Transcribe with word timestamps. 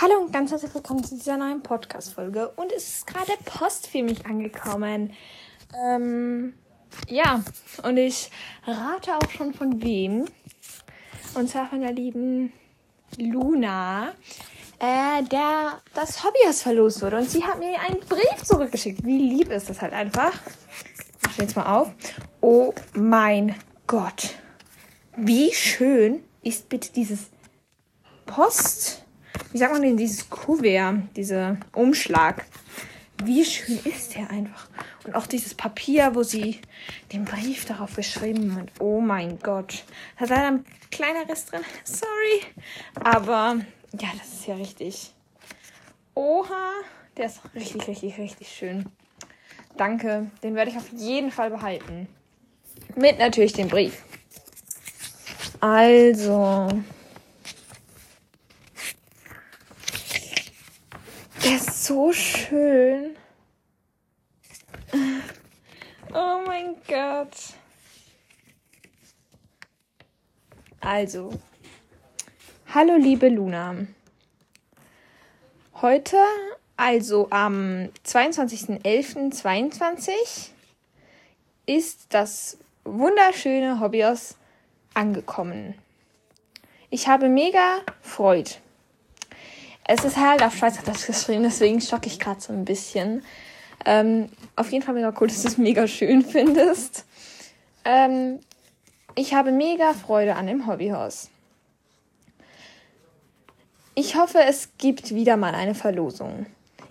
Hallo 0.00 0.20
und 0.20 0.32
ganz 0.32 0.52
herzlich 0.52 0.72
willkommen 0.72 1.02
zu 1.02 1.16
dieser 1.16 1.36
neuen 1.36 1.60
Podcast-Folge. 1.60 2.50
Und 2.50 2.70
es 2.70 2.88
ist 2.88 3.06
gerade 3.08 3.32
Post 3.44 3.88
für 3.88 4.04
mich 4.04 4.24
angekommen. 4.26 5.12
Ähm, 5.76 6.54
ja, 7.08 7.42
und 7.82 7.96
ich 7.96 8.30
rate 8.64 9.16
auch 9.16 9.28
schon 9.28 9.52
von 9.52 9.82
wem. 9.82 10.26
Und 11.34 11.50
zwar 11.50 11.68
von 11.68 11.80
der 11.80 11.90
lieben 11.90 12.52
Luna, 13.16 14.12
äh, 14.78 15.24
der 15.24 15.82
das 15.94 16.22
Hobbyhaus 16.22 16.62
verlost 16.62 17.02
wurde. 17.02 17.16
Und 17.16 17.28
sie 17.28 17.42
hat 17.42 17.58
mir 17.58 17.80
einen 17.80 17.98
Brief 17.98 18.44
zurückgeschickt. 18.44 19.04
Wie 19.04 19.18
lieb 19.18 19.50
ist 19.50 19.68
das 19.68 19.82
halt 19.82 19.94
einfach. 19.94 20.32
Ich 21.26 21.32
stelle 21.32 21.48
jetzt 21.48 21.56
mal 21.56 21.74
auf. 21.74 21.90
Oh 22.40 22.72
mein 22.94 23.56
Gott. 23.88 24.36
Wie 25.16 25.52
schön 25.52 26.22
ist 26.44 26.68
bitte 26.68 26.92
dieses 26.92 27.30
Post 28.26 28.97
wie 29.58 29.60
sagt 29.60 29.72
man 29.72 29.96
dieses 29.96 30.30
Kuvert, 30.30 31.16
dieser 31.16 31.56
Umschlag. 31.72 32.44
Wie 33.24 33.44
schön 33.44 33.80
ist 33.84 34.14
der 34.14 34.30
einfach. 34.30 34.68
Und 35.04 35.16
auch 35.16 35.26
dieses 35.26 35.52
Papier, 35.52 36.14
wo 36.14 36.22
sie 36.22 36.60
den 37.12 37.24
Brief 37.24 37.64
darauf 37.64 37.96
geschrieben 37.96 38.54
hat. 38.54 38.68
Oh 38.78 39.00
mein 39.00 39.40
Gott. 39.40 39.82
Da 40.16 40.26
ist 40.26 40.30
leider 40.30 40.46
ein 40.46 40.64
kleiner 40.92 41.28
Rest 41.28 41.50
drin. 41.50 41.62
Sorry. 41.82 42.54
Aber 43.02 43.56
ja, 44.00 44.08
das 44.16 44.32
ist 44.32 44.46
ja 44.46 44.54
richtig. 44.54 45.12
Oha. 46.14 46.74
Der 47.16 47.26
ist 47.26 47.40
richtig, 47.56 47.88
richtig, 47.88 48.16
richtig 48.16 48.48
schön. 48.48 48.86
Danke. 49.76 50.30
Den 50.44 50.54
werde 50.54 50.70
ich 50.70 50.76
auf 50.76 50.88
jeden 50.92 51.32
Fall 51.32 51.50
behalten. 51.50 52.06
Mit 52.94 53.18
natürlich 53.18 53.54
dem 53.54 53.66
Brief. 53.66 54.04
Also. 55.58 56.68
Der 61.48 61.56
ist 61.56 61.84
so 61.86 62.12
schön. 62.12 63.16
Oh 66.12 66.40
mein 66.46 66.76
Gott. 66.86 67.34
Also, 70.80 71.30
hallo 72.74 72.96
liebe 72.96 73.30
Luna. 73.30 73.76
Heute, 75.80 76.18
also 76.76 77.28
am 77.30 77.88
22.11.22, 78.04 80.10
ist 81.64 82.12
das 82.12 82.58
wunderschöne 82.84 83.80
Hobbyos 83.80 84.36
angekommen. 84.92 85.76
Ich 86.90 87.08
habe 87.08 87.30
mega 87.30 87.80
Freude. 88.02 88.50
Es 89.90 90.04
ist 90.04 90.18
halt 90.18 90.42
auf 90.42 90.54
Schweizerdeutsch 90.54 91.06
geschrieben, 91.06 91.44
deswegen 91.44 91.80
schocke 91.80 92.08
ich 92.08 92.20
gerade 92.20 92.42
so 92.42 92.52
ein 92.52 92.66
bisschen. 92.66 93.24
Ähm, 93.86 94.28
auf 94.54 94.70
jeden 94.70 94.84
Fall 94.84 94.94
mega 94.94 95.14
cool, 95.18 95.28
dass 95.28 95.40
du 95.40 95.48
es 95.48 95.56
mega 95.56 95.88
schön 95.88 96.22
findest. 96.22 97.06
Ähm, 97.86 98.38
ich 99.14 99.32
habe 99.32 99.50
mega 99.50 99.94
Freude 99.94 100.36
an 100.36 100.46
dem 100.46 100.66
Hobbyhaus. 100.66 101.30
Ich 103.94 104.14
hoffe, 104.14 104.40
es 104.46 104.68
gibt 104.76 105.14
wieder 105.14 105.38
mal 105.38 105.54
eine 105.54 105.74
Verlosung. 105.74 106.44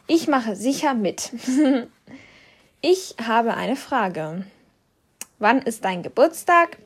Ich 0.08 0.28
mache 0.28 0.56
sicher 0.56 0.96
mit. 0.96 1.32
ich 2.82 3.16
habe 3.24 3.54
eine 3.54 3.76
Frage. 3.76 4.44
Wann 5.38 5.62
ist 5.62 5.86
dein 5.86 6.02
Geburtstag? 6.02 6.80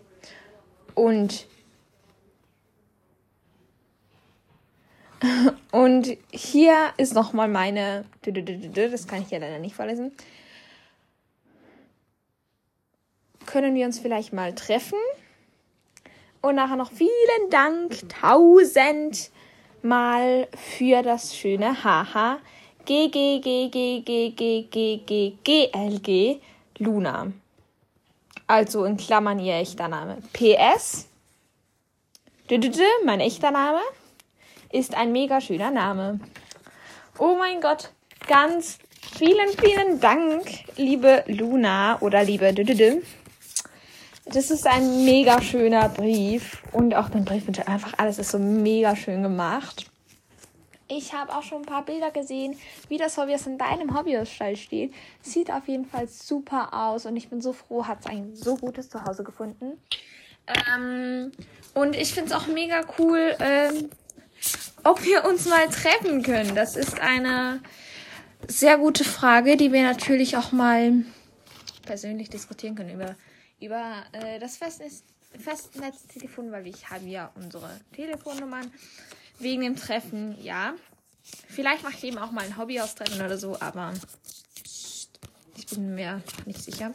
Und 0.93 1.47
Und 5.71 6.17
hier 6.31 6.93
ist 6.97 7.13
nochmal 7.13 7.47
meine. 7.47 8.05
Das 8.23 9.07
kann 9.07 9.21
ich 9.21 9.29
ja 9.29 9.39
leider 9.39 9.59
nicht 9.59 9.75
vorlesen. 9.75 10.11
Können 13.45 13.75
wir 13.75 13.85
uns 13.85 13.99
vielleicht 13.99 14.33
mal 14.33 14.53
treffen? 14.53 14.97
Und 16.41 16.55
nachher 16.55 16.75
noch 16.75 16.91
vielen 16.91 17.49
Dank, 17.49 18.09
tausend 18.09 19.31
Mal 19.83 20.47
für 20.55 21.01
das 21.01 21.35
schöne 21.35 21.83
Haha. 21.83 22.37
G 22.85 23.09
G 23.09 23.39
G 23.39 23.69
G 23.69 24.01
G 24.01 24.31
G 24.31 24.63
G 24.69 24.97
G 25.05 25.33
G 25.43 25.69
L 25.71 25.99
G 25.99 26.39
Luna. 26.77 27.31
Also 28.45 28.85
in 28.85 28.97
Klammern 28.97 29.39
ihr 29.39 29.55
echter 29.55 29.87
Name. 29.87 30.17
PS. 30.33 31.07
Mein 33.05 33.21
echter 33.21 33.49
Name 33.49 33.79
ist 34.71 34.95
ein 34.95 35.11
mega 35.11 35.41
schöner 35.41 35.71
Name. 35.71 36.19
Oh 37.19 37.35
mein 37.37 37.61
Gott, 37.61 37.91
ganz 38.27 38.79
vielen, 39.17 39.49
vielen 39.59 39.99
Dank, 39.99 40.43
liebe 40.77 41.23
Luna 41.27 41.99
oder 42.01 42.23
liebe 42.23 42.53
Düdüdü. 42.53 43.01
Das 44.25 44.49
ist 44.49 44.65
ein 44.65 45.03
mega 45.03 45.41
schöner 45.41 45.89
Brief 45.89 46.63
und 46.71 46.95
auch 46.95 47.09
den 47.09 47.25
Brief 47.25 47.47
wünsche 47.47 47.67
einfach 47.67 47.93
alles 47.97 48.17
ist 48.19 48.31
so 48.31 48.39
mega 48.39 48.95
schön 48.95 49.23
gemacht. 49.23 49.91
Ich 50.87 51.13
habe 51.13 51.33
auch 51.33 51.43
schon 51.43 51.59
ein 51.61 51.65
paar 51.65 51.85
Bilder 51.85 52.11
gesehen, 52.11 52.57
wie 52.89 52.97
das 52.97 53.17
Hobbyhaus 53.17 53.47
in 53.47 53.57
deinem 53.57 53.97
Hobbyhausstall 53.97 54.57
steht. 54.57 54.93
Sieht 55.21 55.49
auf 55.49 55.67
jeden 55.67 55.85
Fall 55.85 56.07
super 56.07 56.73
aus 56.73 57.05
und 57.05 57.15
ich 57.15 57.29
bin 57.29 57.41
so 57.41 57.53
froh, 57.53 57.87
hat 57.87 57.99
es 58.01 58.07
ein 58.07 58.35
so 58.35 58.57
gutes 58.57 58.89
Zuhause 58.89 59.23
gefunden. 59.23 59.77
Ähm, 60.47 61.31
und 61.73 61.95
ich 61.95 62.13
finde 62.13 62.33
es 62.33 62.35
auch 62.35 62.47
mega 62.47 62.81
cool, 62.99 63.35
ähm, 63.39 63.89
ob 64.83 65.03
wir 65.03 65.25
uns 65.25 65.47
mal 65.47 65.67
treffen 65.69 66.23
können. 66.23 66.55
Das 66.55 66.75
ist 66.75 66.99
eine 66.99 67.61
sehr 68.47 68.77
gute 68.77 69.03
Frage, 69.03 69.57
die 69.57 69.71
wir 69.71 69.83
natürlich 69.83 70.37
auch 70.37 70.51
mal 70.51 71.03
persönlich 71.85 72.29
diskutieren 72.29 72.75
können 72.75 72.91
über, 72.91 73.15
über 73.59 74.03
äh, 74.13 74.39
das 74.39 74.57
Festnetz, 74.57 75.03
Festnetztelefon, 75.37 76.51
weil 76.51 76.65
wir 76.65 76.73
haben 76.89 77.07
ja 77.07 77.31
unsere 77.35 77.69
Telefonnummern 77.93 78.71
wegen 79.39 79.61
dem 79.61 79.75
Treffen, 79.75 80.37
ja. 80.41 80.73
Vielleicht 81.47 81.83
mache 81.83 81.95
ich 81.95 82.03
eben 82.03 82.17
auch 82.17 82.31
mal 82.31 82.43
ein 82.43 82.57
Hobby 82.57 82.79
austreffen 82.79 83.23
oder 83.23 83.37
so, 83.37 83.57
aber 83.59 83.93
ich 85.55 85.65
bin 85.67 85.95
mir 85.95 86.21
nicht 86.45 86.61
sicher. 86.61 86.93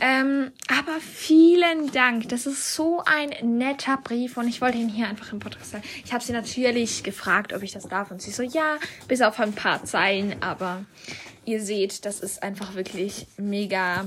Ähm, 0.00 0.50
aber 0.68 0.98
vielen 1.00 1.92
Dank. 1.92 2.28
Das 2.28 2.46
ist 2.46 2.74
so 2.74 3.02
ein 3.04 3.58
netter 3.58 3.98
Brief 3.98 4.36
und 4.36 4.48
ich 4.48 4.60
wollte 4.60 4.78
ihn 4.78 4.88
hier 4.88 5.08
einfach 5.08 5.32
im 5.32 5.38
Podcast 5.38 5.72
sagen. 5.72 5.84
Ich 6.04 6.12
habe 6.12 6.24
sie 6.24 6.32
natürlich 6.32 7.02
gefragt, 7.02 7.52
ob 7.52 7.62
ich 7.62 7.72
das 7.72 7.86
darf 7.88 8.10
und 8.10 8.22
sie 8.22 8.30
so, 8.30 8.42
ja, 8.42 8.78
bis 9.08 9.20
auf 9.20 9.38
ein 9.38 9.52
paar 9.52 9.84
Zeilen, 9.84 10.42
aber 10.42 10.84
ihr 11.44 11.62
seht, 11.62 12.04
das 12.04 12.20
ist 12.20 12.42
einfach 12.42 12.74
wirklich 12.74 13.26
mega 13.36 14.04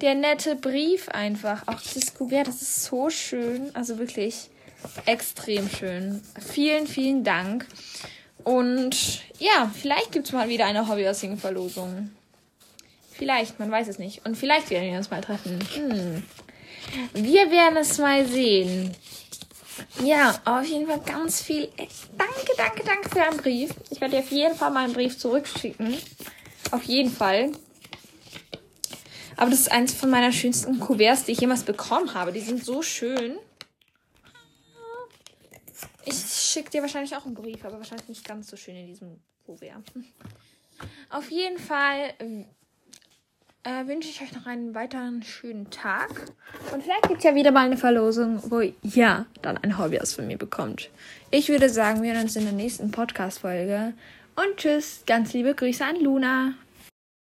der 0.00 0.14
nette 0.14 0.56
Brief 0.56 1.08
einfach. 1.08 1.62
Auch 1.66 1.80
das 1.80 2.14
Kuvert, 2.14 2.48
das 2.48 2.62
ist 2.62 2.84
so 2.84 3.10
schön. 3.10 3.74
Also 3.74 3.98
wirklich 3.98 4.48
extrem 5.06 5.68
schön. 5.68 6.22
Vielen, 6.38 6.86
vielen 6.86 7.24
Dank. 7.24 7.66
Und 8.44 9.22
ja, 9.38 9.70
vielleicht 9.74 10.12
gibt 10.12 10.26
es 10.26 10.32
mal 10.32 10.48
wieder 10.48 10.64
eine 10.64 10.88
Hobby-Verlosung. 10.88 12.10
Vielleicht, 13.20 13.58
man 13.58 13.70
weiß 13.70 13.86
es 13.86 13.98
nicht. 13.98 14.24
Und 14.24 14.34
vielleicht 14.34 14.70
werden 14.70 14.90
wir 14.90 14.96
uns 14.96 15.10
mal 15.10 15.20
treffen. 15.20 15.58
Hm. 15.74 16.22
Wir 17.12 17.50
werden 17.50 17.76
es 17.76 17.98
mal 17.98 18.26
sehen. 18.26 18.96
Ja, 20.02 20.40
auf 20.46 20.64
jeden 20.64 20.86
Fall 20.86 21.00
ganz 21.00 21.42
viel. 21.42 21.68
Danke, 22.16 22.52
danke, 22.56 22.82
danke 22.82 23.10
für 23.10 23.22
einen 23.22 23.36
Brief. 23.36 23.74
Ich 23.90 24.00
werde 24.00 24.16
dir 24.16 24.22
auf 24.22 24.30
jeden 24.30 24.56
Fall 24.56 24.70
mal 24.70 24.84
einen 24.84 24.94
Brief 24.94 25.18
zurückschicken. 25.18 25.98
Auf 26.70 26.82
jeden 26.84 27.12
Fall. 27.12 27.52
Aber 29.36 29.50
das 29.50 29.60
ist 29.60 29.70
eins 29.70 29.92
von 29.92 30.08
meiner 30.08 30.32
schönsten 30.32 30.80
Kuverts, 30.80 31.24
die 31.24 31.32
ich 31.32 31.42
jemals 31.42 31.64
bekommen 31.64 32.14
habe. 32.14 32.32
Die 32.32 32.40
sind 32.40 32.64
so 32.64 32.80
schön. 32.80 33.36
Ich 36.06 36.16
schicke 36.16 36.70
dir 36.70 36.80
wahrscheinlich 36.80 37.14
auch 37.14 37.26
einen 37.26 37.34
Brief, 37.34 37.62
aber 37.66 37.76
wahrscheinlich 37.76 38.08
nicht 38.08 38.24
ganz 38.24 38.48
so 38.48 38.56
schön 38.56 38.76
in 38.76 38.86
diesem 38.86 39.20
Kuvert. 39.44 39.84
Auf 41.10 41.30
jeden 41.30 41.58
Fall 41.58 42.14
äh, 43.64 43.86
wünsche 43.86 44.08
ich 44.08 44.22
euch 44.22 44.32
noch 44.32 44.46
einen 44.46 44.74
weiteren 44.74 45.22
schönen 45.22 45.70
Tag. 45.70 46.08
Und 46.72 46.82
vielleicht 46.82 47.08
gibt 47.08 47.18
es 47.18 47.24
ja 47.24 47.34
wieder 47.34 47.50
mal 47.50 47.66
eine 47.66 47.76
Verlosung, 47.76 48.40
wo 48.50 48.60
ihr 48.60 49.26
dann 49.42 49.58
ein 49.58 49.78
Hobby 49.78 50.00
aus 50.00 50.14
von 50.14 50.26
mir 50.26 50.38
bekommt. 50.38 50.90
Ich 51.30 51.48
würde 51.48 51.68
sagen, 51.68 52.02
wir 52.02 52.12
hören 52.12 52.22
uns 52.22 52.36
in 52.36 52.44
der 52.44 52.52
nächsten 52.52 52.90
Podcast-Folge. 52.90 53.92
Und 54.36 54.56
tschüss, 54.56 55.02
ganz 55.06 55.32
liebe 55.32 55.54
Grüße 55.54 55.84
an 55.84 56.00
Luna. 56.00 56.54